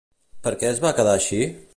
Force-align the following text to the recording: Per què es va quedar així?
Per 0.47 0.53
què 0.63 0.71
es 0.71 0.81
va 0.85 0.93
quedar 1.01 1.15
així? 1.19 1.43